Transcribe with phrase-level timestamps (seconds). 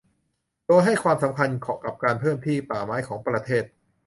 [0.65, 1.49] โดยให้ความสำคัญ
[1.85, 3.63] กับการเพิ่มพื้นที่ป่าไม้ของประเทศ